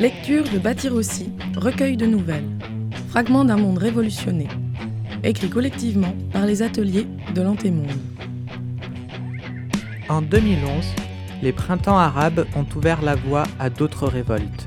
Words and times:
Lecture 0.00 0.44
de 0.44 0.58
Bâtir 0.58 0.94
aussi, 0.94 1.30
recueil 1.54 1.94
de 1.94 2.06
nouvelles, 2.06 2.48
fragments 3.10 3.44
d'un 3.44 3.58
monde 3.58 3.76
révolutionné, 3.76 4.48
écrit 5.22 5.50
collectivement 5.50 6.14
par 6.32 6.46
les 6.46 6.62
ateliers 6.62 7.06
de 7.34 7.42
l'Antémonde. 7.42 7.92
En 10.08 10.22
2011, 10.22 10.86
les 11.42 11.52
printemps 11.52 11.98
arabes 11.98 12.46
ont 12.56 12.64
ouvert 12.74 13.02
la 13.02 13.14
voie 13.14 13.42
à 13.58 13.68
d'autres 13.68 14.08
révoltes. 14.08 14.66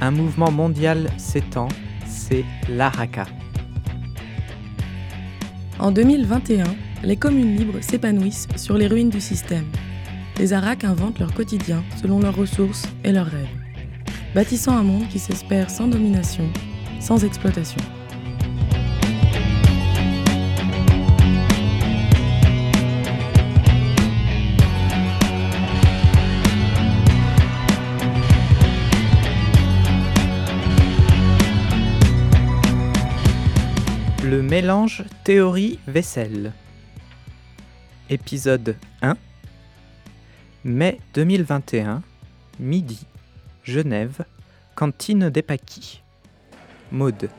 Un 0.00 0.12
mouvement 0.12 0.52
mondial 0.52 1.10
s'étend, 1.16 1.66
c'est 2.06 2.44
l'Araka. 2.68 3.26
En 5.80 5.90
2021, 5.90 6.62
les 7.02 7.16
communes 7.16 7.56
libres 7.56 7.82
s'épanouissent 7.82 8.46
sur 8.54 8.78
les 8.78 8.86
ruines 8.86 9.10
du 9.10 9.20
système. 9.20 9.66
Les 10.38 10.52
Arak 10.52 10.84
inventent 10.84 11.18
leur 11.18 11.34
quotidien 11.34 11.82
selon 12.00 12.20
leurs 12.20 12.36
ressources 12.36 12.86
et 13.02 13.10
leurs 13.10 13.26
rêves, 13.26 13.63
bâtissant 14.34 14.76
un 14.76 14.82
monde 14.82 15.08
qui 15.08 15.20
s'espère 15.20 15.70
sans 15.70 15.86
domination, 15.86 16.50
sans 17.00 17.24
exploitation. 17.24 17.80
Le 34.24 34.42
mélange 34.42 35.04
théorie-vaisselle. 35.22 36.52
Épisode 38.10 38.76
1. 39.00 39.16
Mai 40.64 40.98
2021, 41.14 42.02
midi, 42.58 43.06
Genève, 43.64 44.26
cantine 44.74 45.30
des 45.30 45.40
Paquis. 45.40 46.02
Maude. 46.92 47.30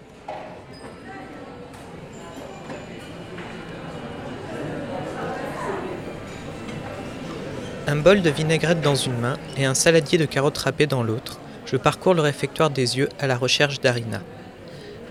Un 7.85 7.95
bol 7.97 8.23
de 8.23 8.31
vinaigrette 8.31 8.81
dans 8.81 8.95
une 8.95 9.15
main 9.19 9.37
et 9.55 9.65
un 9.65 9.75
saladier 9.75 10.17
de 10.17 10.25
carottes 10.25 10.57
râpées 10.57 10.87
dans 10.87 11.03
l'autre, 11.03 11.39
je 11.67 11.77
parcours 11.77 12.15
le 12.15 12.23
réfectoire 12.23 12.71
des 12.71 12.97
yeux 12.97 13.09
à 13.19 13.27
la 13.27 13.37
recherche 13.37 13.79
d'Arina. 13.79 14.23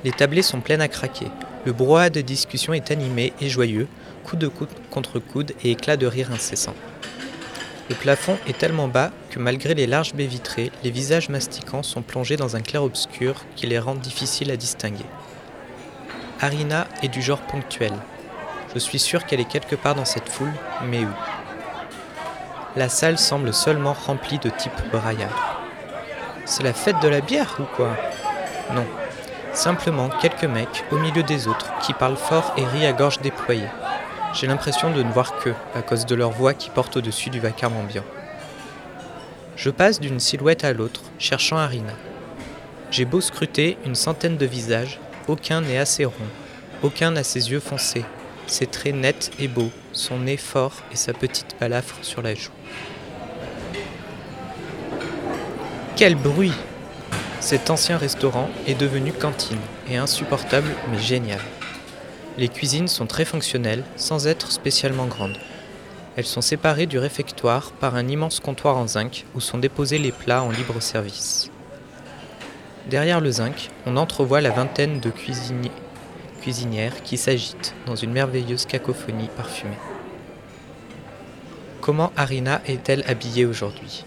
Les 0.02 0.10
tablés 0.10 0.42
sont 0.42 0.60
pleins 0.60 0.80
à 0.80 0.88
craquer. 0.88 1.28
Le 1.64 1.72
brouhaha 1.72 2.10
de 2.10 2.22
discussion 2.22 2.72
est 2.72 2.90
animé 2.90 3.32
et 3.40 3.48
joyeux, 3.48 3.86
coude 4.24 4.40
de 4.40 4.48
coude 4.48 4.68
contre 4.90 5.20
coude 5.20 5.52
et 5.62 5.70
éclats 5.70 5.96
de 5.96 6.08
rire 6.08 6.32
incessants. 6.32 6.74
Le 7.88 7.94
plafond 7.94 8.36
est 8.48 8.58
tellement 8.58 8.88
bas 8.88 9.12
malgré 9.38 9.74
les 9.74 9.86
larges 9.86 10.14
baies 10.14 10.26
vitrées, 10.26 10.70
les 10.82 10.90
visages 10.90 11.28
masticants 11.28 11.82
sont 11.82 12.02
plongés 12.02 12.36
dans 12.36 12.56
un 12.56 12.60
clair-obscur 12.60 13.34
qui 13.56 13.66
les 13.66 13.78
rend 13.78 13.94
difficiles 13.94 14.50
à 14.50 14.56
distinguer. 14.56 15.06
Arina 16.40 16.86
est 17.02 17.08
du 17.08 17.22
genre 17.22 17.40
ponctuel. 17.40 17.92
Je 18.74 18.78
suis 18.78 18.98
sûr 18.98 19.24
qu'elle 19.24 19.40
est 19.40 19.48
quelque 19.48 19.76
part 19.76 19.94
dans 19.94 20.04
cette 20.04 20.28
foule, 20.28 20.52
mais 20.84 21.04
où? 21.04 21.08
La 22.76 22.88
salle 22.88 23.18
semble 23.18 23.54
seulement 23.54 23.92
remplie 23.92 24.38
de 24.38 24.50
types 24.50 24.72
braillards. 24.92 25.62
C'est 26.44 26.64
la 26.64 26.72
fête 26.72 27.00
de 27.00 27.08
la 27.08 27.20
bière 27.20 27.56
ou 27.60 27.64
quoi? 27.76 27.96
Non. 28.74 28.86
Simplement 29.52 30.08
quelques 30.08 30.44
mecs 30.44 30.84
au 30.90 30.96
milieu 30.96 31.22
des 31.22 31.46
autres 31.46 31.72
qui 31.80 31.92
parlent 31.92 32.16
fort 32.16 32.52
et 32.56 32.64
rient 32.64 32.86
à 32.86 32.92
gorge 32.92 33.20
déployée. 33.20 33.68
J'ai 34.34 34.48
l'impression 34.48 34.90
de 34.90 35.02
ne 35.02 35.12
voir 35.12 35.38
qu'eux, 35.38 35.54
à 35.76 35.82
cause 35.82 36.04
de 36.04 36.14
leur 36.16 36.30
voix 36.30 36.54
qui 36.54 36.68
porte 36.70 36.96
au-dessus 36.96 37.30
du 37.30 37.38
vacarme 37.38 37.76
ambiant. 37.76 38.02
Je 39.56 39.70
passe 39.70 40.00
d'une 40.00 40.18
silhouette 40.18 40.64
à 40.64 40.72
l'autre, 40.72 41.02
cherchant 41.18 41.56
Arina. 41.56 41.94
J'ai 42.90 43.04
beau 43.04 43.20
scruter 43.20 43.78
une 43.86 43.94
centaine 43.94 44.36
de 44.36 44.46
visages, 44.46 44.98
aucun 45.28 45.60
n'est 45.60 45.78
assez 45.78 46.04
rond, 46.04 46.12
aucun 46.82 47.12
n'a 47.12 47.22
ses 47.22 47.50
yeux 47.50 47.60
foncés, 47.60 48.04
ses 48.46 48.66
traits 48.66 48.94
nets 48.94 49.30
et 49.38 49.48
beaux, 49.48 49.70
son 49.92 50.18
nez 50.18 50.36
fort 50.36 50.82
et 50.92 50.96
sa 50.96 51.12
petite 51.12 51.56
balafre 51.60 51.96
sur 52.02 52.20
la 52.20 52.34
joue. 52.34 52.50
Quel 55.96 56.16
bruit 56.16 56.52
Cet 57.38 57.70
ancien 57.70 57.96
restaurant 57.96 58.50
est 58.66 58.74
devenu 58.74 59.12
cantine, 59.12 59.60
et 59.88 59.96
insupportable 59.96 60.70
mais 60.90 60.98
génial. 60.98 61.40
Les 62.36 62.48
cuisines 62.48 62.88
sont 62.88 63.06
très 63.06 63.24
fonctionnelles, 63.24 63.84
sans 63.94 64.26
être 64.26 64.50
spécialement 64.50 65.06
grandes. 65.06 65.38
Elles 66.16 66.26
sont 66.26 66.40
séparées 66.40 66.86
du 66.86 66.98
réfectoire 66.98 67.72
par 67.72 67.96
un 67.96 68.06
immense 68.06 68.38
comptoir 68.38 68.76
en 68.76 68.86
zinc 68.86 69.24
où 69.34 69.40
sont 69.40 69.58
déposés 69.58 69.98
les 69.98 70.12
plats 70.12 70.42
en 70.42 70.50
libre 70.50 70.80
service. 70.80 71.50
Derrière 72.88 73.20
le 73.20 73.32
zinc, 73.32 73.70
on 73.86 73.96
entrevoit 73.96 74.40
la 74.40 74.50
vingtaine 74.50 75.00
de 75.00 75.10
cuisinières 76.40 77.02
qui 77.02 77.16
s'agitent 77.16 77.74
dans 77.86 77.96
une 77.96 78.12
merveilleuse 78.12 78.66
cacophonie 78.66 79.30
parfumée. 79.36 79.78
Comment 81.80 82.12
Arina 82.16 82.60
est-elle 82.66 83.02
habillée 83.08 83.44
aujourd'hui? 83.44 84.04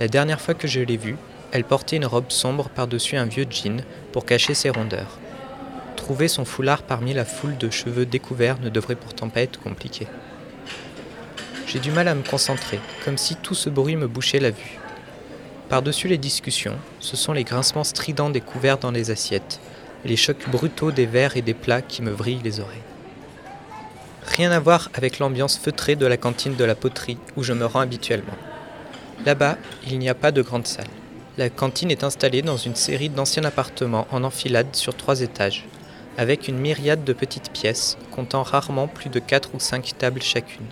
La 0.00 0.08
dernière 0.08 0.40
fois 0.40 0.54
que 0.54 0.68
je 0.68 0.80
l'ai 0.80 0.98
vue, 0.98 1.16
elle 1.52 1.64
portait 1.64 1.96
une 1.96 2.06
robe 2.06 2.30
sombre 2.30 2.68
par-dessus 2.68 3.16
un 3.16 3.24
vieux 3.24 3.46
jean 3.48 3.82
pour 4.12 4.26
cacher 4.26 4.52
ses 4.52 4.68
rondeurs. 4.68 5.18
Trouver 5.94 6.28
son 6.28 6.44
foulard 6.44 6.82
parmi 6.82 7.14
la 7.14 7.24
foule 7.24 7.56
de 7.56 7.70
cheveux 7.70 8.04
découverts 8.04 8.60
ne 8.60 8.68
devrait 8.68 8.96
pourtant 8.96 9.30
pas 9.30 9.40
être 9.40 9.60
compliqué. 9.60 10.06
J'ai 11.66 11.80
du 11.80 11.90
mal 11.90 12.06
à 12.06 12.14
me 12.14 12.22
concentrer, 12.22 12.78
comme 13.04 13.18
si 13.18 13.34
tout 13.34 13.54
ce 13.54 13.68
bruit 13.68 13.96
me 13.96 14.06
bouchait 14.06 14.38
la 14.38 14.50
vue. 14.50 14.78
Par-dessus 15.68 16.06
les 16.06 16.16
discussions, 16.16 16.76
ce 17.00 17.16
sont 17.16 17.32
les 17.32 17.42
grincements 17.42 17.82
stridents 17.82 18.30
des 18.30 18.40
couverts 18.40 18.78
dans 18.78 18.92
les 18.92 19.10
assiettes, 19.10 19.58
et 20.04 20.08
les 20.08 20.16
chocs 20.16 20.48
brutaux 20.48 20.92
des 20.92 21.06
verres 21.06 21.36
et 21.36 21.42
des 21.42 21.54
plats 21.54 21.82
qui 21.82 22.02
me 22.02 22.12
vrillent 22.12 22.42
les 22.44 22.60
oreilles. 22.60 22.78
Rien 24.26 24.52
à 24.52 24.60
voir 24.60 24.90
avec 24.94 25.18
l'ambiance 25.18 25.58
feutrée 25.58 25.96
de 25.96 26.06
la 26.06 26.16
cantine 26.16 26.54
de 26.54 26.64
la 26.64 26.76
poterie 26.76 27.18
où 27.36 27.42
je 27.42 27.52
me 27.52 27.66
rends 27.66 27.80
habituellement. 27.80 28.36
Là-bas, 29.24 29.56
il 29.88 29.98
n'y 29.98 30.08
a 30.08 30.14
pas 30.14 30.30
de 30.30 30.42
grande 30.42 30.68
salle. 30.68 30.86
La 31.36 31.50
cantine 31.50 31.90
est 31.90 32.04
installée 32.04 32.42
dans 32.42 32.56
une 32.56 32.76
série 32.76 33.08
d'anciens 33.08 33.44
appartements 33.44 34.06
en 34.12 34.22
enfilade 34.22 34.76
sur 34.76 34.96
trois 34.96 35.20
étages, 35.20 35.66
avec 36.16 36.46
une 36.46 36.58
myriade 36.58 37.02
de 37.02 37.12
petites 37.12 37.50
pièces, 37.50 37.98
comptant 38.12 38.44
rarement 38.44 38.86
plus 38.86 39.10
de 39.10 39.18
4 39.18 39.50
ou 39.54 39.58
5 39.58 39.98
tables 39.98 40.22
chacune. 40.22 40.66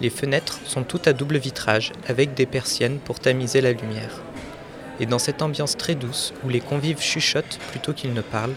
Les 0.00 0.10
fenêtres 0.10 0.60
sont 0.64 0.82
toutes 0.82 1.08
à 1.08 1.12
double 1.12 1.38
vitrage, 1.38 1.92
avec 2.06 2.34
des 2.34 2.46
persiennes 2.46 2.98
pour 2.98 3.20
tamiser 3.20 3.60
la 3.60 3.72
lumière. 3.72 4.22
Et 5.00 5.06
dans 5.06 5.18
cette 5.18 5.42
ambiance 5.42 5.76
très 5.76 5.94
douce, 5.94 6.32
où 6.44 6.48
les 6.48 6.60
convives 6.60 7.00
chuchotent 7.00 7.58
plutôt 7.70 7.92
qu'ils 7.92 8.12
ne 8.12 8.20
parlent, 8.20 8.54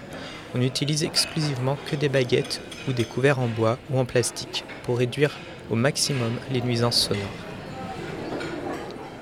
on 0.54 0.58
n'utilise 0.58 1.04
exclusivement 1.04 1.78
que 1.90 1.96
des 1.96 2.10
baguettes 2.10 2.62
ou 2.88 2.94
des 2.94 3.06
couverts 3.06 3.40
en 3.40 3.48
bois 3.48 3.78
ou 3.90 4.00
en 4.00 4.06
plastique 4.06 4.64
pour 4.84 4.98
réduire 4.98 5.38
au 5.70 5.76
maximum 5.76 6.34
les 6.52 6.62
nuisances 6.62 7.00
sonores. 7.00 7.24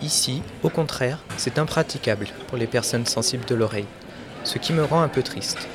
Ici, 0.01 0.41
au 0.63 0.69
contraire, 0.69 1.19
c'est 1.38 1.59
impraticable 1.59 2.28
pour 2.47 2.57
les 2.57 2.68
personnes 2.68 3.06
sensibles 3.06 3.46
de 3.46 3.56
l'oreille, 3.56 3.86
ce 4.44 4.57
qui 4.57 4.74
me 4.74 4.84
rend 4.84 5.01
un 5.01 5.09
peu 5.09 5.24
triste 5.24 5.68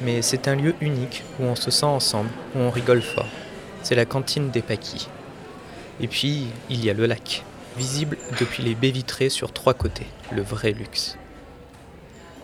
mais 0.00 0.22
c'est 0.22 0.48
un 0.48 0.56
lieu 0.56 0.74
unique 0.80 1.22
où 1.38 1.44
on 1.44 1.54
se 1.54 1.70
sent 1.70 1.86
ensemble, 1.86 2.30
où 2.54 2.58
on 2.58 2.70
rigole 2.70 3.02
fort. 3.02 3.28
C'est 3.82 3.94
la 3.94 4.04
cantine 4.04 4.50
des 4.50 4.62
Paquis. 4.62 5.08
Et 6.00 6.08
puis, 6.08 6.46
il 6.70 6.84
y 6.84 6.90
a 6.90 6.94
le 6.94 7.06
lac, 7.06 7.44
visible 7.76 8.16
depuis 8.40 8.62
les 8.62 8.74
baies 8.74 8.90
vitrées 8.90 9.28
sur 9.28 9.52
trois 9.52 9.74
côtés, 9.74 10.06
le 10.32 10.42
vrai 10.42 10.72
luxe. 10.72 11.16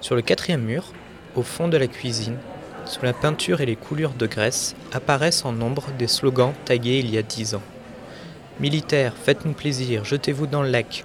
Sur 0.00 0.14
le 0.14 0.22
quatrième 0.22 0.62
mur, 0.62 0.92
au 1.34 1.42
fond 1.42 1.68
de 1.68 1.76
la 1.76 1.86
cuisine, 1.86 2.38
sous 2.84 3.04
la 3.04 3.12
peinture 3.12 3.60
et 3.60 3.66
les 3.66 3.76
coulures 3.76 4.14
de 4.14 4.26
graisse, 4.26 4.74
apparaissent 4.92 5.44
en 5.44 5.52
nombre 5.52 5.86
des 5.98 6.08
slogans 6.08 6.54
tagués 6.64 6.98
il 6.98 7.10
y 7.10 7.18
a 7.18 7.22
dix 7.22 7.54
ans. 7.54 7.62
Militaires, 8.58 9.14
faites-nous 9.16 9.52
plaisir, 9.52 10.04
jetez-vous 10.04 10.46
dans 10.46 10.62
le 10.62 10.70
lac. 10.70 11.04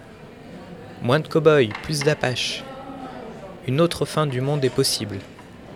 Moins 1.01 1.19
de 1.19 1.27
cow-boys, 1.27 1.73
plus 1.83 2.01
d'apaches. 2.01 2.63
Une 3.67 3.81
autre 3.81 4.05
fin 4.05 4.27
du 4.27 4.41
monde 4.41 4.63
est 4.63 4.69
possible, 4.69 5.17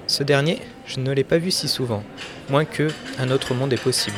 ce 0.09 0.23
dernier, 0.23 0.59
je 0.87 0.99
ne 0.99 1.11
l'ai 1.11 1.23
pas 1.23 1.37
vu 1.37 1.51
si 1.51 1.67
souvent, 1.67 2.03
moins 2.49 2.65
que 2.65 2.87
Un 3.19 3.29
autre 3.29 3.53
monde 3.53 3.71
est 3.71 3.81
possible, 3.81 4.17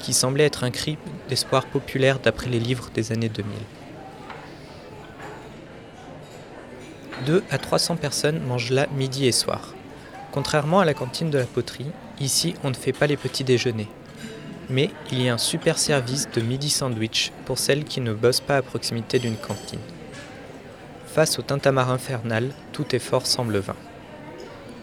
qui 0.00 0.12
semblait 0.12 0.44
être 0.44 0.64
un 0.64 0.70
cri 0.70 0.98
d'espoir 1.28 1.66
populaire 1.66 2.18
d'après 2.18 2.48
les 2.48 2.60
livres 2.60 2.90
des 2.94 3.12
années 3.12 3.28
2000. 3.28 3.52
2 7.26 7.42
à 7.50 7.58
300 7.58 7.96
personnes 7.96 8.40
mangent 8.40 8.70
là 8.70 8.86
midi 8.94 9.26
et 9.26 9.32
soir. 9.32 9.74
Contrairement 10.32 10.80
à 10.80 10.84
la 10.84 10.94
cantine 10.94 11.30
de 11.30 11.38
la 11.38 11.46
poterie, 11.46 11.90
ici 12.20 12.54
on 12.62 12.70
ne 12.70 12.74
fait 12.74 12.92
pas 12.92 13.06
les 13.06 13.16
petits 13.16 13.44
déjeuners. 13.44 13.88
Mais 14.68 14.90
il 15.10 15.22
y 15.22 15.28
a 15.28 15.34
un 15.34 15.38
super 15.38 15.78
service 15.78 16.28
de 16.30 16.40
midi 16.40 16.70
sandwich 16.70 17.32
pour 17.44 17.58
celles 17.58 17.84
qui 17.84 18.00
ne 18.00 18.12
bossent 18.12 18.40
pas 18.40 18.56
à 18.56 18.62
proximité 18.62 19.18
d'une 19.18 19.36
cantine. 19.36 19.80
Face 21.06 21.38
au 21.38 21.42
tintamarre 21.42 21.90
infernal, 21.90 22.50
tout 22.72 22.94
effort 22.94 23.26
semble 23.26 23.58
vain. 23.58 23.76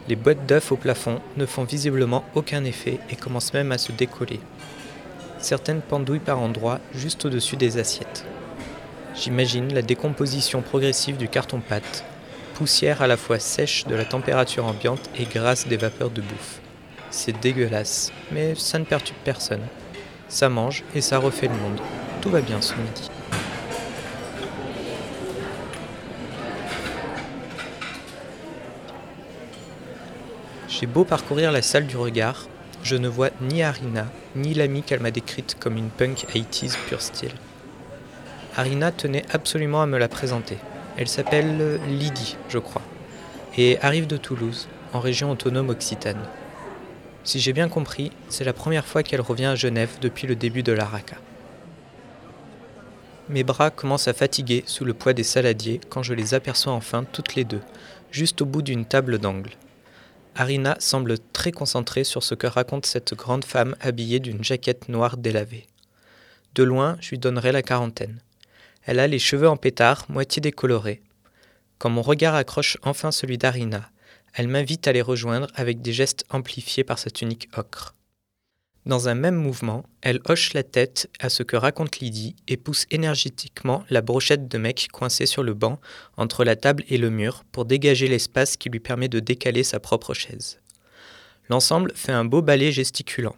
Les 0.09 0.15
boîtes 0.15 0.45
d'œufs 0.45 0.71
au 0.71 0.75
plafond 0.75 1.21
ne 1.37 1.45
font 1.45 1.63
visiblement 1.63 2.25
aucun 2.35 2.63
effet 2.65 2.99
et 3.09 3.15
commencent 3.15 3.53
même 3.53 3.71
à 3.71 3.77
se 3.77 3.91
décoller. 3.91 4.39
Certaines 5.43 5.81
pendouillent 5.81 6.19
par 6.19 6.39
endroits 6.39 6.79
juste 6.95 7.25
au-dessus 7.25 7.57
des 7.57 7.77
assiettes. 7.77 8.23
J'imagine 9.13 9.73
la 9.73 9.81
décomposition 9.81 10.61
progressive 10.61 11.17
du 11.17 11.27
carton-pâte, 11.27 12.05
poussière 12.53 13.01
à 13.01 13.07
la 13.07 13.17
fois 13.17 13.39
sèche 13.39 13.85
de 13.85 13.93
la 13.93 14.05
température 14.05 14.65
ambiante 14.65 15.09
et 15.19 15.25
grasse 15.25 15.67
des 15.67 15.75
vapeurs 15.75 16.11
de 16.11 16.21
bouffe. 16.21 16.61
C'est 17.11 17.37
dégueulasse, 17.41 18.13
mais 18.31 18.55
ça 18.55 18.79
ne 18.79 18.85
perturbe 18.85 19.19
personne. 19.25 19.67
Ça 20.29 20.47
mange 20.47 20.85
et 20.95 21.01
ça 21.01 21.17
refait 21.17 21.49
le 21.49 21.55
monde. 21.55 21.81
Tout 22.21 22.29
va 22.29 22.39
bien 22.39 22.61
ce 22.61 22.75
midi. 22.75 23.09
J'ai 30.69 30.87
beau 30.87 31.03
parcourir 31.03 31.51
la 31.51 31.61
salle 31.61 31.85
du 31.85 31.97
regard, 31.97 32.47
je 32.83 32.97
ne 32.97 33.07
vois 33.07 33.29
ni 33.41 33.63
Arina, 33.63 34.07
ni 34.35 34.53
l'amie 34.53 34.83
qu'elle 34.83 34.99
m'a 34.99 35.11
décrite 35.11 35.55
comme 35.59 35.77
une 35.77 35.89
punk 35.89 36.25
80s 36.33 36.75
pur 36.87 37.01
style. 37.01 37.31
Arina 38.55 38.91
tenait 38.91 39.25
absolument 39.31 39.81
à 39.81 39.85
me 39.85 39.97
la 39.97 40.09
présenter. 40.09 40.57
Elle 40.97 41.07
s'appelle 41.07 41.79
Lydie, 41.87 42.37
je 42.49 42.59
crois, 42.59 42.81
et 43.57 43.79
arrive 43.81 44.05
de 44.05 44.17
Toulouse, 44.17 44.67
en 44.91 44.99
région 44.99 45.31
autonome 45.31 45.69
occitane. 45.69 46.21
Si 47.23 47.39
j'ai 47.39 47.53
bien 47.53 47.69
compris, 47.69 48.11
c'est 48.27 48.43
la 48.43 48.53
première 48.53 48.85
fois 48.85 49.01
qu'elle 49.01 49.21
revient 49.21 49.45
à 49.45 49.55
Genève 49.55 49.97
depuis 50.01 50.27
le 50.27 50.35
début 50.35 50.61
de 50.61 50.73
l'ARACA. 50.73 51.15
Mes 53.29 53.45
bras 53.45 53.69
commencent 53.69 54.09
à 54.09 54.13
fatiguer 54.13 54.63
sous 54.67 54.83
le 54.83 54.93
poids 54.93 55.13
des 55.13 55.23
saladiers 55.23 55.79
quand 55.89 56.03
je 56.03 56.13
les 56.13 56.33
aperçois 56.33 56.73
enfin 56.73 57.05
toutes 57.09 57.35
les 57.35 57.45
deux, 57.45 57.61
juste 58.11 58.41
au 58.41 58.45
bout 58.45 58.61
d'une 58.61 58.83
table 58.83 59.17
d'angle. 59.19 59.51
Arina 60.35 60.75
semble 60.79 61.19
très 61.19 61.51
concentrée 61.51 62.03
sur 62.03 62.23
ce 62.23 62.33
que 62.33 62.47
raconte 62.47 62.85
cette 62.85 63.13
grande 63.13 63.45
femme 63.45 63.75
habillée 63.79 64.19
d'une 64.19 64.43
jaquette 64.43 64.89
noire 64.89 65.17
délavée. 65.17 65.67
De 66.55 66.63
loin, 66.63 66.97
je 67.01 67.11
lui 67.11 67.19
donnerai 67.19 67.51
la 67.51 67.61
quarantaine. 67.61 68.19
Elle 68.83 68.99
a 68.99 69.07
les 69.07 69.19
cheveux 69.19 69.47
en 69.47 69.57
pétard, 69.57 70.05
moitié 70.09 70.41
décolorés. 70.41 71.01
Quand 71.77 71.89
mon 71.89 72.01
regard 72.01 72.35
accroche 72.35 72.77
enfin 72.83 73.11
celui 73.11 73.37
d'Arina, 73.37 73.89
elle 74.33 74.47
m'invite 74.47 74.87
à 74.87 74.91
les 74.91 75.01
rejoindre 75.01 75.47
avec 75.55 75.81
des 75.81 75.93
gestes 75.93 76.25
amplifiés 76.29 76.83
par 76.83 76.97
sa 76.97 77.11
tunique 77.11 77.49
ocre. 77.55 77.93
Dans 78.85 79.07
un 79.07 79.15
même 79.15 79.35
mouvement, 79.35 79.85
elle 80.01 80.19
hoche 80.25 80.53
la 80.53 80.63
tête 80.63 81.09
à 81.19 81.29
ce 81.29 81.41
que 81.41 81.55
raconte 81.55 81.99
Lydie 81.99 82.35
et 82.49 82.57
pousse 82.57 82.85
énergétiquement 82.91 83.85
la 83.89 84.01
brochette 84.01 84.49
de 84.49 84.57
mec 84.57 84.89
coincée 84.91 85.25
sur 85.25 85.41
le 85.41 85.53
banc 85.53 85.79
entre 86.17 86.43
la 86.43 86.57
table 86.57 86.83
et 86.89 86.97
le 86.97 87.09
mur 87.09 87.45
pour 87.53 87.63
dégager 87.63 88.09
l'espace 88.09 88.57
qui 88.57 88.69
lui 88.69 88.81
permet 88.81 89.07
de 89.07 89.21
décaler 89.21 89.63
sa 89.63 89.79
propre 89.79 90.13
chaise. 90.13 90.59
L'ensemble 91.49 91.93
fait 91.95 92.11
un 92.11 92.25
beau 92.25 92.41
ballet 92.41 92.73
gesticulant. 92.73 93.37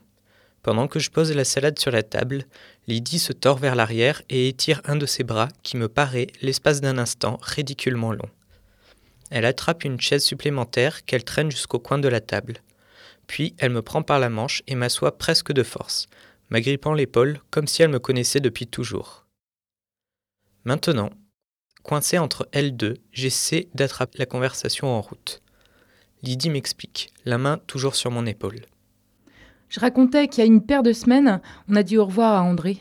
Pendant 0.63 0.87
que 0.87 0.97
je 0.97 1.11
pose 1.11 1.31
la 1.31 1.45
salade 1.45 1.77
sur 1.77 1.91
la 1.91 2.01
table, 2.01 2.45
Lydie 2.87 3.19
se 3.19 3.31
tord 3.31 3.59
vers 3.59 3.75
l'arrière 3.75 4.23
et 4.29 4.47
étire 4.47 4.81
un 4.85 4.95
de 4.95 5.05
ses 5.05 5.23
bras 5.23 5.49
qui 5.61 5.77
me 5.77 5.87
paraît, 5.87 6.27
l'espace 6.41 6.81
d'un 6.81 6.97
instant, 6.97 7.37
ridiculement 7.43 8.11
long. 8.11 8.29
Elle 9.29 9.45
attrape 9.45 9.83
une 9.83 10.01
chaise 10.01 10.23
supplémentaire 10.23 11.05
qu'elle 11.05 11.23
traîne 11.23 11.51
jusqu'au 11.51 11.77
coin 11.77 11.99
de 11.99 12.07
la 12.07 12.19
table. 12.19 12.61
Puis 13.27 13.55
elle 13.57 13.71
me 13.71 13.81
prend 13.81 14.03
par 14.03 14.19
la 14.19 14.29
manche 14.29 14.63
et 14.67 14.75
m'assoit 14.75 15.17
presque 15.17 15.51
de 15.51 15.63
force, 15.63 16.07
m'agrippant 16.49 16.93
l'épaule 16.93 17.39
comme 17.51 17.67
si 17.67 17.81
elle 17.81 17.89
me 17.89 17.99
connaissait 17.99 18.39
depuis 18.39 18.67
toujours. 18.67 19.25
Maintenant, 20.63 21.09
coincé 21.83 22.17
entre 22.17 22.47
elles 22.51 22.75
deux, 22.75 22.95
j'essaie 23.11 23.69
d'attraper 23.73 24.17
la 24.17 24.25
conversation 24.25 24.87
en 24.87 25.01
route. 25.01 25.41
Lydie 26.23 26.49
m'explique, 26.49 27.13
la 27.25 27.37
main 27.37 27.59
toujours 27.67 27.95
sur 27.95 28.09
mon 28.09 28.25
épaule. 28.25 28.61
Je 29.69 29.79
racontais 29.79 30.27
qu'il 30.27 30.43
y 30.43 30.47
a 30.47 30.47
une 30.47 30.65
paire 30.65 30.83
de 30.83 30.93
semaines, 30.93 31.41
on 31.69 31.75
a 31.75 31.83
dit 31.83 31.97
au 31.97 32.05
revoir 32.05 32.33
à 32.33 32.43
André. 32.43 32.79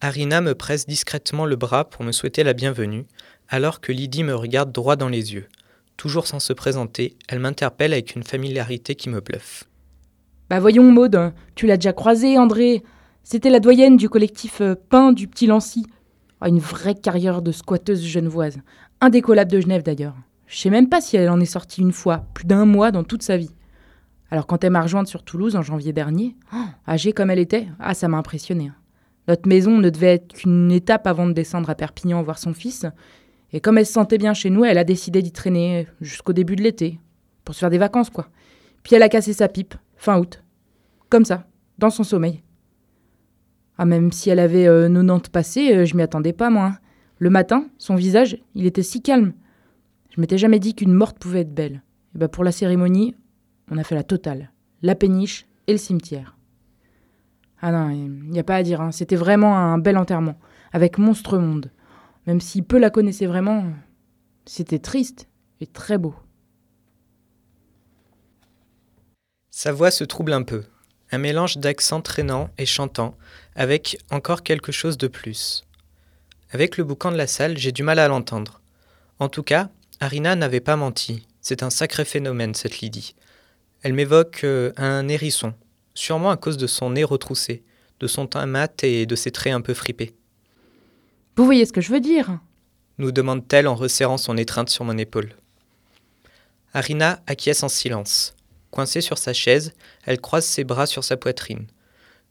Arina 0.00 0.40
me 0.40 0.54
presse 0.54 0.86
discrètement 0.86 1.46
le 1.46 1.56
bras 1.56 1.88
pour 1.88 2.04
me 2.04 2.12
souhaiter 2.12 2.42
la 2.42 2.52
bienvenue, 2.52 3.06
alors 3.48 3.80
que 3.80 3.92
Lydie 3.92 4.24
me 4.24 4.34
regarde 4.34 4.72
droit 4.72 4.96
dans 4.96 5.08
les 5.08 5.34
yeux. 5.34 5.48
Toujours 6.02 6.26
sans 6.26 6.40
se 6.40 6.52
présenter, 6.52 7.16
elle 7.28 7.38
m'interpelle 7.38 7.92
avec 7.92 8.16
une 8.16 8.24
familiarité 8.24 8.96
qui 8.96 9.08
me 9.08 9.20
bluffe. 9.20 9.68
Bah 10.50 10.58
voyons, 10.58 10.90
Maude, 10.90 11.32
tu 11.54 11.68
l'as 11.68 11.76
déjà 11.76 11.92
croisée, 11.92 12.38
André. 12.38 12.82
C'était 13.22 13.50
la 13.50 13.60
doyenne 13.60 13.96
du 13.96 14.08
collectif 14.08 14.60
euh, 14.62 14.74
Pain 14.74 15.12
du 15.12 15.28
Petit 15.28 15.46
Lancy. 15.46 15.86
Oh, 16.40 16.46
une 16.46 16.58
vraie 16.58 16.96
carrière 16.96 17.40
de 17.40 17.52
squatteuse 17.52 18.04
genevoise. 18.04 18.58
Indécollable 19.00 19.52
de 19.52 19.60
Genève 19.60 19.84
d'ailleurs. 19.84 20.16
Je 20.48 20.58
sais 20.58 20.70
même 20.70 20.88
pas 20.88 21.00
si 21.00 21.16
elle 21.16 21.30
en 21.30 21.38
est 21.38 21.44
sortie 21.44 21.82
une 21.82 21.92
fois, 21.92 22.26
plus 22.34 22.46
d'un 22.46 22.64
mois 22.64 22.90
dans 22.90 23.04
toute 23.04 23.22
sa 23.22 23.36
vie. 23.36 23.54
Alors 24.28 24.48
quand 24.48 24.64
elle 24.64 24.72
m'a 24.72 24.82
rejointe 24.82 25.06
sur 25.06 25.22
Toulouse 25.22 25.54
en 25.54 25.62
janvier 25.62 25.92
dernier, 25.92 26.34
oh, 26.52 26.64
âgée 26.88 27.12
comme 27.12 27.30
elle 27.30 27.38
était, 27.38 27.68
ah 27.78 27.94
ça 27.94 28.08
m'a 28.08 28.18
impressionné. 28.18 28.70
Hein. 28.70 28.74
Notre 29.28 29.48
maison 29.48 29.78
ne 29.78 29.88
devait 29.88 30.14
être 30.14 30.32
qu'une 30.32 30.72
étape 30.72 31.06
avant 31.06 31.28
de 31.28 31.32
descendre 31.32 31.70
à 31.70 31.76
Perpignan 31.76 32.24
voir 32.24 32.38
son 32.38 32.54
fils. 32.54 32.86
Et 33.52 33.60
comme 33.60 33.78
elle 33.78 33.86
se 33.86 33.92
sentait 33.92 34.18
bien 34.18 34.34
chez 34.34 34.50
nous, 34.50 34.64
elle 34.64 34.78
a 34.78 34.84
décidé 34.84 35.22
d'y 35.22 35.32
traîner 35.32 35.86
jusqu'au 36.00 36.32
début 36.32 36.56
de 36.56 36.62
l'été, 36.62 36.98
pour 37.44 37.54
se 37.54 37.60
faire 37.60 37.70
des 37.70 37.78
vacances 37.78 38.10
quoi. 38.10 38.28
Puis 38.82 38.96
elle 38.96 39.02
a 39.02 39.08
cassé 39.08 39.32
sa 39.32 39.48
pipe, 39.48 39.74
fin 39.96 40.18
août. 40.18 40.42
Comme 41.08 41.24
ça, 41.24 41.46
dans 41.78 41.90
son 41.90 42.04
sommeil. 42.04 42.42
Ah, 43.78 43.84
même 43.84 44.12
si 44.12 44.30
elle 44.30 44.38
avait 44.38 44.64
90 44.64 44.98
euh, 44.98 45.18
passés, 45.30 45.74
euh, 45.74 45.84
je 45.84 45.96
m'y 45.96 46.02
attendais 46.02 46.32
pas, 46.32 46.50
moi. 46.50 46.64
Hein. 46.64 46.78
Le 47.18 47.30
matin, 47.30 47.66
son 47.78 47.94
visage, 47.94 48.38
il 48.54 48.66
était 48.66 48.82
si 48.82 49.02
calme. 49.02 49.32
Je 50.14 50.20
m'étais 50.20 50.38
jamais 50.38 50.58
dit 50.58 50.74
qu'une 50.74 50.92
morte 50.92 51.18
pouvait 51.18 51.40
être 51.40 51.54
belle. 51.54 51.82
Et 52.14 52.18
ben 52.18 52.28
pour 52.28 52.44
la 52.44 52.52
cérémonie, 52.52 53.14
on 53.70 53.78
a 53.78 53.84
fait 53.84 53.94
la 53.94 54.02
totale. 54.02 54.52
La 54.82 54.94
péniche 54.94 55.46
et 55.66 55.72
le 55.72 55.78
cimetière. 55.78 56.36
Ah 57.60 57.70
non, 57.70 57.90
il 57.90 58.30
n'y 58.30 58.40
a 58.40 58.44
pas 58.44 58.56
à 58.56 58.62
dire, 58.62 58.80
hein. 58.80 58.90
c'était 58.90 59.16
vraiment 59.16 59.56
un 59.56 59.78
bel 59.78 59.96
enterrement, 59.96 60.36
avec 60.72 60.98
monstre 60.98 61.38
monde. 61.38 61.70
Même 62.26 62.40
si 62.40 62.62
peu 62.62 62.78
la 62.78 62.90
connaissaient 62.90 63.26
vraiment, 63.26 63.72
c'était 64.46 64.78
triste 64.78 65.28
et 65.60 65.66
très 65.66 65.98
beau. 65.98 66.14
Sa 69.50 69.72
voix 69.72 69.90
se 69.90 70.04
trouble 70.04 70.32
un 70.32 70.42
peu, 70.42 70.64
un 71.10 71.18
mélange 71.18 71.58
d'accent 71.58 72.00
traînant 72.00 72.48
et 72.58 72.66
chantant, 72.66 73.16
avec 73.54 73.98
encore 74.10 74.42
quelque 74.42 74.72
chose 74.72 74.96
de 74.96 75.08
plus. 75.08 75.64
Avec 76.50 76.76
le 76.76 76.84
boucan 76.84 77.12
de 77.12 77.16
la 77.16 77.26
salle, 77.26 77.58
j'ai 77.58 77.72
du 77.72 77.82
mal 77.82 77.98
à 77.98 78.08
l'entendre. 78.08 78.60
En 79.18 79.28
tout 79.28 79.42
cas, 79.42 79.70
Arina 80.00 80.36
n'avait 80.36 80.60
pas 80.60 80.76
menti. 80.76 81.26
C'est 81.40 81.62
un 81.62 81.70
sacré 81.70 82.04
phénomène, 82.04 82.54
cette 82.54 82.80
Lydie. 82.80 83.14
Elle 83.82 83.94
m'évoque 83.94 84.44
euh, 84.44 84.72
un 84.76 85.08
hérisson, 85.08 85.54
sûrement 85.94 86.30
à 86.30 86.36
cause 86.36 86.56
de 86.56 86.66
son 86.66 86.90
nez 86.90 87.04
retroussé, 87.04 87.62
de 88.00 88.06
son 88.06 88.26
teint 88.26 88.46
mat 88.46 88.84
et 88.84 89.06
de 89.06 89.16
ses 89.16 89.32
traits 89.32 89.52
un 89.52 89.60
peu 89.60 89.74
fripés. 89.74 90.14
Vous 91.36 91.44
voyez 91.46 91.64
ce 91.64 91.72
que 91.72 91.80
je 91.80 91.92
veux 91.92 92.00
dire? 92.00 92.38
Nous 92.98 93.10
demande-t-elle 93.10 93.66
en 93.66 93.74
resserrant 93.74 94.18
son 94.18 94.36
étreinte 94.36 94.68
sur 94.68 94.84
mon 94.84 94.98
épaule. 94.98 95.34
Arina 96.74 97.22
acquiesce 97.26 97.62
en 97.62 97.68
silence. 97.68 98.34
Coincée 98.70 99.00
sur 99.00 99.16
sa 99.16 99.32
chaise, 99.32 99.72
elle 100.04 100.20
croise 100.20 100.44
ses 100.44 100.64
bras 100.64 100.86
sur 100.86 101.04
sa 101.04 101.16
poitrine, 101.16 101.66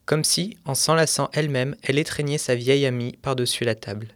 comme 0.05 0.23
si, 0.23 0.57
en 0.65 0.75
s'enlaçant 0.75 1.29
elle-même, 1.33 1.75
elle 1.83 1.97
étreignait 1.97 2.37
sa 2.37 2.55
vieille 2.55 2.85
amie 2.85 3.17
par-dessus 3.21 3.63
la 3.63 3.75
table. 3.75 4.09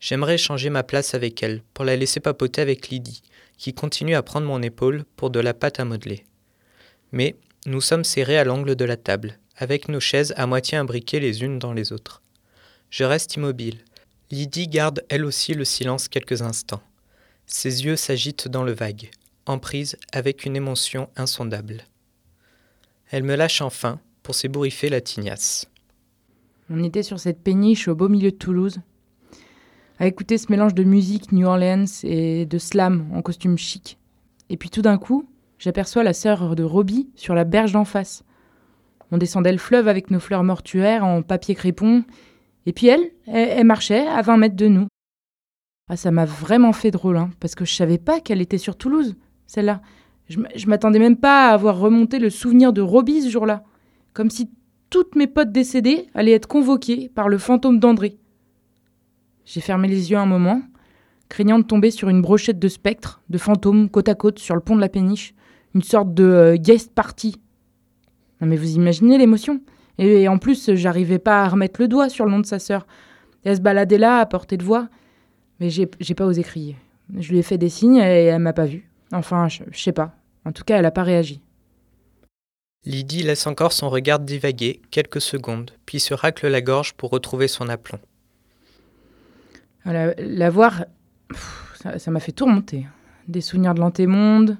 J'aimerais 0.00 0.38
changer 0.38 0.70
ma 0.70 0.82
place 0.82 1.14
avec 1.14 1.42
elle, 1.42 1.62
pour 1.74 1.84
la 1.84 1.96
laisser 1.96 2.20
papoter 2.20 2.62
avec 2.62 2.88
Lydie, 2.88 3.22
qui 3.58 3.74
continue 3.74 4.14
à 4.14 4.22
prendre 4.22 4.46
mon 4.46 4.62
épaule 4.62 5.04
pour 5.16 5.30
de 5.30 5.40
la 5.40 5.52
pâte 5.54 5.78
à 5.78 5.84
modeler. 5.84 6.24
Mais 7.12 7.36
nous 7.66 7.80
sommes 7.80 8.04
serrés 8.04 8.38
à 8.38 8.44
l'angle 8.44 8.76
de 8.76 8.84
la 8.84 8.96
table, 8.96 9.38
avec 9.56 9.88
nos 9.88 10.00
chaises 10.00 10.32
à 10.36 10.46
moitié 10.46 10.78
imbriquées 10.78 11.20
les 11.20 11.42
unes 11.42 11.58
dans 11.58 11.74
les 11.74 11.92
autres. 11.92 12.22
Je 12.88 13.04
reste 13.04 13.34
immobile. 13.34 13.78
Lydie 14.32 14.68
garde 14.68 15.02
elle 15.08 15.24
aussi 15.24 15.54
le 15.54 15.64
silence 15.64 16.06
quelques 16.06 16.40
instants. 16.40 16.82
Ses 17.46 17.84
yeux 17.84 17.96
s'agitent 17.96 18.46
dans 18.46 18.62
le 18.62 18.70
vague, 18.70 19.10
en 19.46 19.58
prise 19.58 19.96
avec 20.12 20.44
une 20.44 20.54
émotion 20.54 21.08
insondable. 21.16 21.82
Elle 23.10 23.24
me 23.24 23.34
lâche 23.34 23.60
enfin 23.60 23.98
pour 24.22 24.36
s'ébouriffer 24.36 24.88
la 24.88 25.00
tignasse. 25.00 25.66
On 26.70 26.84
était 26.84 27.02
sur 27.02 27.18
cette 27.18 27.42
péniche 27.42 27.88
au 27.88 27.96
beau 27.96 28.08
milieu 28.08 28.30
de 28.30 28.36
Toulouse, 28.36 28.78
à 29.98 30.06
écouter 30.06 30.38
ce 30.38 30.46
mélange 30.48 30.74
de 30.74 30.84
musique 30.84 31.32
New 31.32 31.48
Orleans 31.48 31.84
et 32.04 32.46
de 32.46 32.58
slam 32.58 33.10
en 33.12 33.22
costume 33.22 33.58
chic. 33.58 33.98
Et 34.48 34.56
puis 34.56 34.70
tout 34.70 34.82
d'un 34.82 34.96
coup, 34.96 35.28
j'aperçois 35.58 36.04
la 36.04 36.14
sœur 36.14 36.54
de 36.54 36.62
Roby 36.62 37.08
sur 37.16 37.34
la 37.34 37.42
berge 37.42 37.72
d'en 37.72 37.84
face. 37.84 38.22
On 39.10 39.18
descendait 39.18 39.50
le 39.50 39.58
fleuve 39.58 39.88
avec 39.88 40.12
nos 40.12 40.20
fleurs 40.20 40.44
mortuaires 40.44 41.04
en 41.04 41.22
papier 41.22 41.56
crépon, 41.56 42.04
et 42.66 42.72
puis 42.72 42.88
elle, 42.88 43.10
elle, 43.26 43.66
marchait 43.66 44.06
à 44.06 44.22
20 44.22 44.36
mètres 44.36 44.56
de 44.56 44.68
nous. 44.68 44.86
Ah, 45.88 45.96
ça 45.96 46.10
m'a 46.10 46.24
vraiment 46.24 46.72
fait 46.72 46.90
drôle, 46.90 47.16
hein, 47.16 47.30
parce 47.40 47.54
que 47.54 47.64
je 47.64 47.74
savais 47.74 47.98
pas 47.98 48.20
qu'elle 48.20 48.40
était 48.40 48.58
sur 48.58 48.76
Toulouse, 48.76 49.16
celle-là. 49.46 49.80
Je, 50.28 50.68
m'attendais 50.68 51.00
même 51.00 51.16
pas 51.16 51.48
à 51.48 51.54
avoir 51.54 51.78
remonté 51.78 52.20
le 52.20 52.30
souvenir 52.30 52.72
de 52.72 52.80
Roby 52.80 53.22
ce 53.22 53.30
jour-là, 53.30 53.64
comme 54.12 54.30
si 54.30 54.48
toutes 54.88 55.16
mes 55.16 55.26
potes 55.26 55.50
décédées 55.50 56.06
allaient 56.14 56.32
être 56.32 56.46
convoquées 56.46 57.08
par 57.08 57.28
le 57.28 57.38
fantôme 57.38 57.80
d'André. 57.80 58.18
J'ai 59.44 59.60
fermé 59.60 59.88
les 59.88 60.12
yeux 60.12 60.18
un 60.18 60.26
moment, 60.26 60.62
craignant 61.28 61.58
de 61.58 61.64
tomber 61.64 61.90
sur 61.90 62.08
une 62.08 62.22
brochette 62.22 62.60
de 62.60 62.68
spectres, 62.68 63.20
de 63.28 63.38
fantômes 63.38 63.88
côte 63.90 64.08
à 64.08 64.14
côte 64.14 64.38
sur 64.38 64.54
le 64.54 64.60
pont 64.60 64.76
de 64.76 64.80
la 64.80 64.88
péniche, 64.88 65.34
une 65.74 65.82
sorte 65.82 66.14
de 66.14 66.24
euh, 66.24 66.56
guest 66.56 66.94
party. 66.94 67.40
Non 68.40 68.46
mais 68.46 68.56
vous 68.56 68.76
imaginez 68.76 69.18
l'émotion 69.18 69.60
et, 70.02 70.28
en 70.28 70.38
plus, 70.38 70.74
j'arrivais 70.74 71.18
pas 71.18 71.44
à 71.44 71.48
remettre 71.48 71.80
le 71.80 71.86
doigt 71.86 72.08
sur 72.08 72.24
le 72.24 72.30
nom 72.30 72.40
de 72.40 72.46
sa 72.46 72.58
sœur. 72.58 72.86
Elle 73.44 73.56
se 73.56 73.60
baladait 73.60 73.98
là, 73.98 74.20
à 74.20 74.26
portée 74.26 74.56
de 74.56 74.64
voix. 74.64 74.88
Mais 75.60 75.68
j'ai 75.68 75.86
pas 75.86 76.24
osé 76.24 76.42
crier. 76.42 76.76
Je 77.18 77.30
lui 77.30 77.38
ai 77.38 77.42
fait 77.42 77.58
des 77.58 77.68
signes 77.68 77.98
et 77.98 78.24
elle 78.24 78.38
m'a 78.38 78.54
pas 78.54 78.64
vu. 78.64 78.88
Enfin, 79.12 79.48
je, 79.48 79.62
je 79.70 79.78
sais 79.78 79.92
pas. 79.92 80.14
En 80.46 80.52
tout 80.52 80.64
cas, 80.64 80.78
elle 80.78 80.86
a 80.86 80.90
pas 80.90 81.02
réagi. 81.02 81.42
Lydie 82.86 83.22
laisse 83.22 83.46
encore 83.46 83.74
son 83.74 83.90
regard 83.90 84.20
divaguer 84.20 84.80
quelques 84.90 85.20
secondes, 85.20 85.72
puis 85.84 86.00
se 86.00 86.14
racle 86.14 86.48
la 86.48 86.62
gorge 86.62 86.94
pour 86.94 87.10
retrouver 87.10 87.46
son 87.46 87.68
aplomb. 87.68 87.98
La, 89.84 90.50
voir, 90.50 90.86
ça 91.74 92.10
m'a 92.10 92.20
fait 92.20 92.32
tourmenter. 92.32 92.86
Des 93.28 93.42
souvenirs 93.42 93.74
de 93.74 93.80
l'antémonde, 93.80 94.56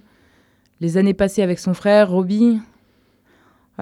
les 0.81 0.99
années 0.99 1.15
passées 1.15 1.43
avec 1.43 1.59
son 1.59 1.73
frère, 1.73 2.11
Robbie. 2.11 2.61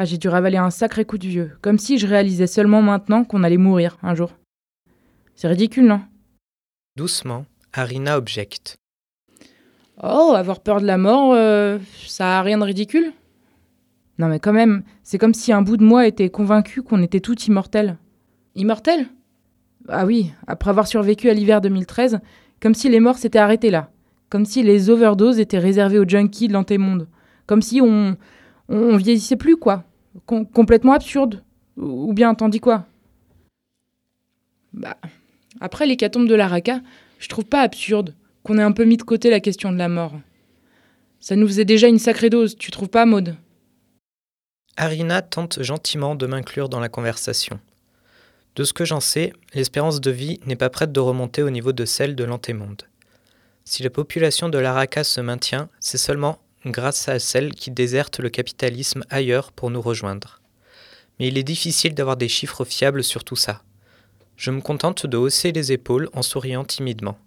Ah, 0.00 0.05
j'ai 0.05 0.17
dû 0.17 0.28
ravaler 0.28 0.59
un 0.59 0.71
sacré 0.71 1.05
coup 1.05 1.19
de 1.19 1.26
vieux, 1.26 1.50
comme 1.61 1.76
si 1.76 1.99
je 1.99 2.07
réalisais 2.07 2.47
seulement 2.47 2.83
maintenant 2.83 3.25
qu'on 3.25 3.43
allait 3.43 3.57
mourir 3.57 3.99
un 4.05 4.14
jour. 4.14 4.31
C'est 5.35 5.49
ridicule, 5.49 5.87
non? 5.87 6.00
Doucement, 6.95 7.47
Arina 7.73 8.17
objecte. 8.17 8.76
Oh, 10.00 10.35
avoir 10.37 10.61
peur 10.61 10.81
de 10.81 10.87
la 10.87 10.99
mort, 10.99 11.33
euh, 11.35 11.81
ça 12.07 12.38
a 12.38 12.43
rien 12.43 12.59
de 12.59 12.62
ridicule? 12.62 13.12
Non 14.19 14.28
mais 14.28 14.38
quand 14.38 14.52
même, 14.52 14.85
c'est 15.02 15.19
comme 15.19 15.35
si 15.35 15.52
un 15.52 15.62
bout 15.62 15.76
de 15.76 15.83
moi 15.83 16.07
était 16.07 16.31
convaincu 16.31 16.83
qu'on 16.83 17.02
était 17.02 17.19
tous 17.19 17.49
immortels. 17.49 17.99
Immortels 18.55 19.09
Ah 19.88 20.07
oui, 20.07 20.31
après 20.47 20.71
avoir 20.71 20.87
survécu 20.87 21.28
à 21.28 21.35
l'hiver 21.35 21.61
2013, 21.61 22.21
comme 22.62 22.75
si 22.75 22.88
les 22.88 23.00
morts 23.00 23.19
s'étaient 23.19 23.40
arrêtés 23.40 23.73
là. 23.73 23.90
Comme 24.31 24.45
si 24.45 24.62
les 24.62 24.90
overdoses 24.90 25.40
étaient 25.40 25.59
réservées 25.59 25.99
aux 25.99 26.09
junkies 26.09 26.47
de 26.47 26.52
l'antémonde. 26.52 27.09
Comme 27.47 27.62
si 27.62 27.81
on, 27.81 28.17
on, 28.69 28.97
vieillissait 28.97 29.37
plus, 29.37 29.57
quoi. 29.57 29.85
complètement 30.27 30.93
absurde. 30.93 31.43
Ou 31.77 32.13
bien, 32.13 32.35
t'en 32.35 32.49
dis 32.49 32.61
quoi 32.61 32.87
Bah, 34.73 34.97
après 35.61 35.87
l'hécatombe 35.87 36.29
de 36.29 36.35
l'Araka, 36.35 36.81
je 37.19 37.29
trouve 37.29 37.45
pas 37.45 37.63
absurde 37.63 38.15
qu'on 38.43 38.59
ait 38.59 38.63
un 38.63 38.73
peu 38.73 38.85
mis 38.85 38.97
de 38.97 39.03
côté 39.03 39.31
la 39.31 39.41
question 39.41 39.73
de 39.73 39.79
la 39.79 39.89
mort. 39.89 40.15
Ça 41.21 41.37
nous 41.37 41.47
faisait 41.47 41.65
déjà 41.65 41.89
une 41.89 41.99
sacrée 41.99 42.31
dose, 42.31 42.57
tu 42.57 42.71
trouves 42.71 42.89
pas, 42.89 43.07
Maude? 43.07 43.35
Arina 44.77 45.23
tente 45.23 45.63
gentiment 45.63 46.15
de 46.15 46.27
m'inclure 46.27 46.69
dans 46.69 46.79
la 46.79 46.89
conversation. 46.89 47.59
De 48.55 48.65
ce 48.65 48.73
que 48.73 48.85
j'en 48.85 49.01
sais, 49.01 49.33
l'espérance 49.55 50.01
de 50.01 50.11
vie 50.11 50.41
n'est 50.47 50.57
pas 50.57 50.71
prête 50.71 50.93
de 50.93 51.01
remonter 51.01 51.43
au 51.43 51.51
niveau 51.51 51.73
de 51.73 51.85
celle 51.85 52.15
de 52.15 52.25
l'antémonde. 52.25 52.83
Si 53.65 53.83
la 53.83 53.91
population 53.91 54.49
de 54.49 54.59
l'Araka 54.59 55.05
se 55.05 55.21
maintient, 55.21 55.69
c'est 55.81 55.99
seulement 55.99 56.39
grâce 56.67 57.09
à 57.09 57.19
celle 57.19 57.55
qui 57.55 57.71
déserte 57.71 58.21
le 58.21 58.31
capitalisme 58.31 59.05
ailleurs 59.11 59.53
pour 59.53 59.71
nous 59.71 59.81
rejoindre. 59.81 60.41
Mais 61.19 61.29
il 61.29 61.38
est 61.38 61.45
difficile 61.45 61.95
d'avoir 61.95 62.17
des 62.17 62.29
chiffres 62.29 62.65
fiables 62.65 63.05
sur 63.05 63.25
tout 63.25 63.37
ça. 63.37 63.62
Je 64.37 64.50
me 64.50 64.61
contente 64.61 65.07
de 65.07 65.17
hausser 65.17 65.53
les 65.53 65.73
épaules 65.73 66.09
en 66.12 66.23
souriant 66.23 66.65
timidement. 66.65 67.19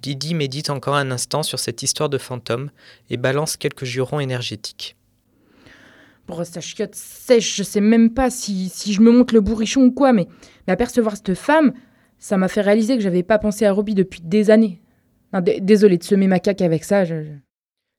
Didi 0.00 0.34
médite 0.34 0.70
encore 0.70 0.96
un 0.96 1.10
instant 1.10 1.42
sur 1.42 1.58
cette 1.58 1.82
histoire 1.82 2.08
de 2.08 2.18
fantôme 2.18 2.70
et 3.10 3.16
balance 3.16 3.56
quelques 3.56 3.84
jurons 3.84 4.20
énergétiques. 4.20 4.96
Bon, 6.26 6.42
sa 6.44 6.60
chiotte 6.60 6.94
sèche, 6.94 7.56
je 7.56 7.62
sais 7.62 7.80
même 7.80 8.10
pas 8.10 8.30
si, 8.30 8.70
si 8.70 8.92
je 8.92 9.00
me 9.00 9.10
montre 9.10 9.34
le 9.34 9.40
bourrichon 9.40 9.82
ou 9.82 9.92
quoi, 9.92 10.12
mais, 10.12 10.26
mais 10.66 10.72
apercevoir 10.72 11.16
cette 11.16 11.34
femme, 11.34 11.74
ça 12.18 12.36
m'a 12.38 12.48
fait 12.48 12.62
réaliser 12.62 12.96
que 12.96 13.02
j'avais 13.02 13.22
pas 13.22 13.38
pensé 13.38 13.66
à 13.66 13.72
Robbie 13.72 13.94
depuis 13.94 14.20
des 14.22 14.50
années. 14.50 14.80
désolé 15.60 15.98
de 15.98 16.04
semer 16.04 16.26
ma 16.26 16.38
caque 16.38 16.62
avec 16.62 16.84
ça. 16.84 17.04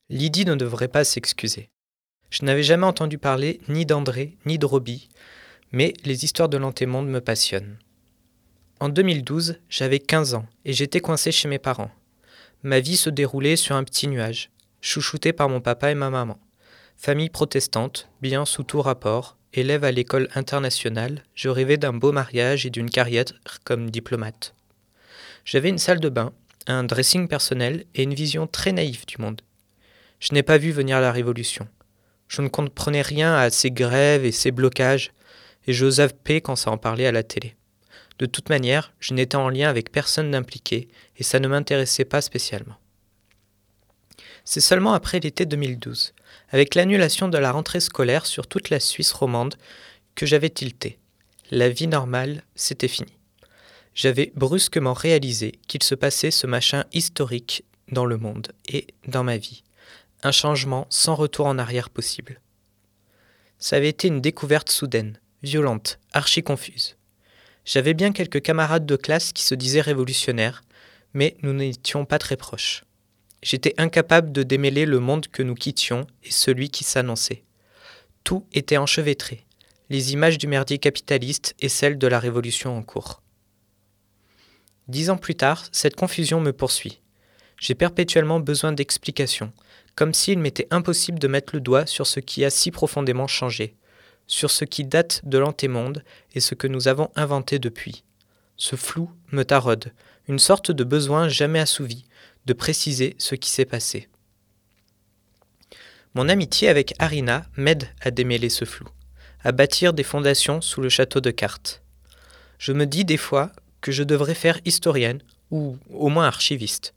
Lydie 0.10 0.46
ne 0.46 0.54
devrait 0.54 0.88
pas 0.88 1.04
s'excuser. 1.04 1.72
Je 2.30 2.46
n'avais 2.46 2.62
jamais 2.62 2.86
entendu 2.86 3.18
parler 3.18 3.60
ni 3.70 3.88
d'André, 3.88 4.38
ni 4.46 4.60
de 4.60 4.66
Robbie, 4.68 5.10
mais 5.72 5.94
les 6.04 6.26
histoires 6.26 6.48
de 6.48 6.58
l'antémonde 6.58 7.08
me 7.08 7.22
passionnent. 7.22 7.80
En 8.80 8.90
2012, 8.90 9.60
j'avais 9.68 9.98
15 9.98 10.36
ans 10.36 10.46
et 10.64 10.74
j'étais 10.74 11.00
coincé 11.00 11.32
chez 11.32 11.48
mes 11.48 11.58
parents. 11.58 11.90
Ma 12.62 12.82
vie 12.82 12.98
se 12.98 13.10
déroulait 13.10 13.56
sur 13.56 13.76
un 13.76 13.84
petit 13.84 14.08
nuage, 14.08 14.52
chouchouté 14.80 15.34
par 15.34 15.50
mon 15.50 15.60
papa 15.60 15.90
et 15.90 15.96
ma 15.96 16.12
maman. 16.12 16.38
Famille 16.98 17.32
protestante, 17.32 18.08
bien 18.22 18.46
sous 18.46 18.64
tout 18.64 18.84
rapport, 18.84 19.38
élève 19.54 19.84
à 19.84 19.92
l'école 19.92 20.30
internationale, 20.36 21.24
je 21.34 21.50
rêvais 21.50 21.78
d'un 21.78 21.94
beau 21.94 22.12
mariage 22.12 22.68
et 22.68 22.70
d'une 22.70 22.92
carrière 22.92 23.26
comme 23.64 23.90
diplomate. 23.90 24.54
J'avais 25.46 25.70
une 25.70 25.80
salle 25.80 26.00
de 26.00 26.10
bain, 26.10 26.32
un 26.68 26.84
dressing 26.84 27.28
personnel 27.28 27.86
et 27.96 28.04
une 28.04 28.14
vision 28.14 28.46
très 28.46 28.72
naïve 28.72 29.08
du 29.08 29.18
monde. 29.18 29.42
Je 30.26 30.34
n'ai 30.34 30.42
pas 30.42 30.58
vu 30.58 30.72
venir 30.72 31.00
la 31.00 31.12
révolution. 31.12 31.68
Je 32.28 32.42
ne 32.42 32.48
comprenais 32.48 33.04
rien 33.04 33.36
à 33.36 33.52
ces 33.52 33.70
grèves 33.70 34.26
et 34.26 34.32
ces 34.32 34.50
blocages, 34.50 35.12
et 35.68 35.74
je 35.74 35.88
zappais 35.88 36.42
quand 36.42 36.56
ça 36.56 36.72
en 36.72 36.80
parlait 36.80 37.06
à 37.06 37.12
la 37.12 37.22
télé. 37.22 37.56
De 38.18 38.26
toute 38.26 38.50
manière, 38.50 38.92
je 39.00 39.14
n'étais 39.14 39.36
en 39.36 39.50
lien 39.50 39.70
avec 39.70 39.92
personne 39.92 40.32
d'impliqué, 40.32 40.88
et 41.18 41.24
ça 41.24 41.40
ne 41.40 41.48
m'intéressait 41.48 42.06
pas 42.06 42.22
spécialement. 42.22 42.78
C'est 44.46 44.62
seulement 44.62 44.94
après 44.94 45.20
l'été 45.20 45.46
2012, 45.46 46.16
avec 46.50 46.74
l'annulation 46.74 47.28
de 47.28 47.38
la 47.38 47.52
rentrée 47.52 47.80
scolaire 47.80 48.26
sur 48.26 48.48
toute 48.48 48.72
la 48.72 48.80
Suisse 48.80 49.12
romande, 49.12 49.58
que 50.16 50.26
j'avais 50.26 50.50
tilté. 50.50 50.98
La 51.52 51.70
vie 51.70 51.86
normale, 51.86 52.42
c'était 52.56 52.88
fini. 52.88 53.14
J'avais 53.94 54.32
brusquement 54.36 54.94
réalisé 54.94 55.60
qu'il 55.68 55.84
se 55.84 55.94
passait 55.94 56.32
ce 56.32 56.48
machin 56.48 56.84
historique 56.94 57.64
dans 57.92 58.08
le 58.08 58.18
monde 58.18 58.54
et 58.68 58.88
dans 59.08 59.24
ma 59.24 59.38
vie. 59.38 59.62
Un 60.26 60.32
changement 60.32 60.88
sans 60.90 61.14
retour 61.14 61.46
en 61.46 61.60
arrière 61.60 61.92
possible. 61.92 62.42
Ça 63.60 63.76
avait 63.76 63.90
été 63.90 64.08
une 64.08 64.22
découverte 64.22 64.72
soudaine, 64.72 65.20
violente, 65.44 66.00
archi 66.14 66.42
confuse. 66.42 66.98
J'avais 67.64 67.94
bien 67.94 68.12
quelques 68.12 68.42
camarades 68.42 68.88
de 68.88 68.96
classe 68.96 69.34
qui 69.34 69.44
se 69.44 69.54
disaient 69.54 69.82
révolutionnaires, 69.82 70.64
mais 71.14 71.38
nous 71.44 71.54
n'étions 71.54 72.06
pas 72.06 72.18
très 72.18 72.38
proches. 72.38 72.86
J'étais 73.44 73.76
incapable 73.78 74.32
de 74.32 74.42
démêler 74.42 74.88
le 74.88 75.00
monde 75.00 75.28
que 75.28 75.44
nous 75.44 75.54
quittions 75.54 76.08
et 76.24 76.32
celui 76.32 76.72
qui 76.72 76.84
s'annonçait. 76.84 77.44
Tout 78.24 78.48
était 78.52 78.78
enchevêtré, 78.78 79.46
les 79.92 80.14
images 80.14 80.40
du 80.40 80.48
merdier 80.48 80.80
capitaliste 80.80 81.54
et 81.60 81.70
celles 81.70 82.00
de 82.00 82.08
la 82.08 82.18
révolution 82.18 82.76
en 82.76 82.82
cours. 82.82 83.22
Dix 84.88 85.12
ans 85.12 85.18
plus 85.18 85.36
tard, 85.36 85.66
cette 85.72 85.96
confusion 85.96 86.42
me 86.42 86.52
poursuit. 86.52 87.00
J'ai 87.60 87.76
perpétuellement 87.76 88.40
besoin 88.40 88.72
d'explications, 88.72 89.54
comme 89.96 90.14
s'il 90.14 90.40
m'était 90.40 90.68
impossible 90.72 91.20
de 91.20 91.28
mettre 91.28 91.56
le 91.56 91.62
doigt 91.62 91.86
sur 91.86 92.06
ce 92.06 92.20
qui 92.20 92.44
a 92.46 92.50
si 92.50 92.72
profondément 92.72 93.28
changé, 93.28 93.76
sur 94.28 94.52
ce 94.52 94.66
qui 94.66 94.84
date 94.84 95.22
de 95.24 95.38
l'antémonde 95.38 96.04
et 96.34 96.40
ce 96.40 96.56
que 96.56 96.68
nous 96.68 96.88
avons 96.88 97.10
inventé 97.16 97.60
depuis. 97.60 98.04
Ce 98.58 98.76
flou 98.76 99.10
me 99.32 99.44
taraude, 99.44 99.92
une 100.28 100.40
sorte 100.40 100.72
de 100.72 100.84
besoin 100.84 101.30
jamais 101.30 101.60
assouvi, 101.60 102.06
de 102.46 102.54
préciser 102.54 103.16
ce 103.18 103.36
qui 103.36 103.50
s'est 103.50 103.66
passé. 103.66 104.08
Mon 106.14 106.30
amitié 106.30 106.70
avec 106.70 106.94
Arina 107.00 107.46
m'aide 107.58 107.90
à 108.02 108.12
démêler 108.12 108.50
ce 108.50 108.66
flou, 108.66 108.88
à 109.44 109.52
bâtir 109.52 109.94
des 109.94 110.04
fondations 110.04 110.62
sous 110.62 110.82
le 110.82 110.90
château 110.90 111.20
de 111.20 111.32
cartes. 111.32 111.82
Je 112.58 112.72
me 112.72 112.86
dis 112.86 113.04
des 113.04 113.18
fois 113.18 113.52
que 113.82 113.92
je 113.92 114.04
devrais 114.04 114.36
faire 114.36 114.60
historienne, 114.66 115.22
ou 115.52 115.78
au 115.92 116.10
moins 116.10 116.26
archiviste. 116.26 116.94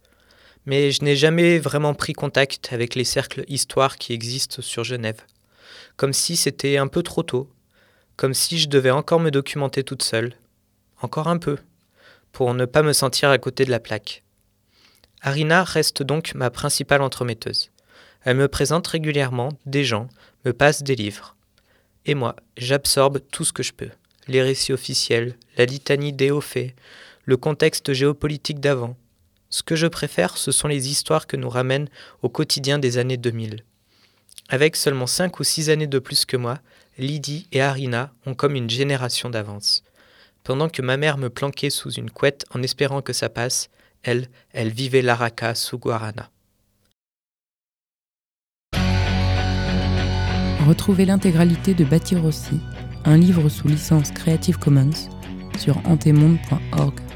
Mais 0.68 0.90
je 0.90 1.02
n'ai 1.02 1.16
jamais 1.16 1.58
vraiment 1.58 1.94
pris 1.94 2.12
contact 2.12 2.74
avec 2.74 2.94
les 2.94 3.04
cercles 3.04 3.42
histoire 3.48 3.96
qui 3.96 4.12
existent 4.12 4.60
sur 4.60 4.84
Genève. 4.84 5.22
Comme 5.96 6.12
si 6.12 6.36
c'était 6.36 6.76
un 6.76 6.88
peu 6.88 7.02
trop 7.02 7.22
tôt, 7.22 7.48
comme 8.16 8.34
si 8.34 8.58
je 8.58 8.68
devais 8.68 8.90
encore 8.90 9.18
me 9.18 9.30
documenter 9.30 9.82
toute 9.82 10.02
seule. 10.02 10.34
Encore 11.00 11.28
un 11.28 11.38
peu, 11.38 11.56
pour 12.32 12.52
ne 12.52 12.66
pas 12.66 12.82
me 12.82 12.92
sentir 12.92 13.30
à 13.30 13.38
côté 13.38 13.64
de 13.64 13.70
la 13.70 13.80
plaque. 13.80 14.22
Arina 15.22 15.64
reste 15.64 16.02
donc 16.02 16.34
ma 16.34 16.50
principale 16.50 17.00
entremetteuse. 17.00 17.70
Elle 18.24 18.36
me 18.36 18.46
présente 18.46 18.86
régulièrement 18.88 19.48
des 19.64 19.84
gens, 19.84 20.10
me 20.44 20.52
passe 20.52 20.82
des 20.82 20.96
livres. 20.96 21.34
Et 22.04 22.14
moi, 22.14 22.36
j'absorbe 22.58 23.20
tout 23.32 23.46
ce 23.46 23.54
que 23.54 23.62
je 23.62 23.72
peux. 23.72 23.90
Les 24.26 24.42
récits 24.42 24.74
officiels, 24.74 25.34
la 25.56 25.64
litanie 25.64 26.12
des 26.12 26.30
hauts 26.30 26.42
faits, 26.42 26.74
le 27.24 27.38
contexte 27.38 27.94
géopolitique 27.94 28.60
d'avant. 28.60 28.98
Ce 29.50 29.62
que 29.62 29.76
je 29.76 29.86
préfère, 29.86 30.36
ce 30.36 30.52
sont 30.52 30.68
les 30.68 30.90
histoires 30.90 31.26
que 31.26 31.36
nous 31.36 31.48
ramènent 31.48 31.88
au 32.22 32.28
quotidien 32.28 32.78
des 32.78 32.98
années 32.98 33.16
2000. 33.16 33.64
Avec 34.48 34.76
seulement 34.76 35.06
cinq 35.06 35.40
ou 35.40 35.44
six 35.44 35.70
années 35.70 35.86
de 35.86 35.98
plus 35.98 36.24
que 36.24 36.36
moi, 36.36 36.58
Lydie 36.98 37.46
et 37.52 37.60
Arina 37.60 38.12
ont 38.26 38.34
comme 38.34 38.56
une 38.56 38.70
génération 38.70 39.30
d'avance. 39.30 39.82
Pendant 40.44 40.68
que 40.68 40.82
ma 40.82 40.96
mère 40.96 41.18
me 41.18 41.30
planquait 41.30 41.70
sous 41.70 41.92
une 41.92 42.10
couette 42.10 42.44
en 42.54 42.62
espérant 42.62 43.02
que 43.02 43.12
ça 43.12 43.28
passe, 43.28 43.68
elle, 44.02 44.28
elle 44.52 44.70
vivait 44.70 45.02
l'Araka 45.02 45.54
sous 45.54 45.78
Guarana. 45.78 46.30
Retrouvez 50.66 51.06
l'intégralité 51.06 51.72
de 51.72 51.84
Bâtir 51.84 52.24
aussi, 52.24 52.60
un 53.04 53.16
livre 53.16 53.48
sous 53.48 53.68
licence 53.68 54.10
Creative 54.10 54.58
Commons, 54.58 54.90
sur 55.58 55.78
antemonde.org. 55.86 57.07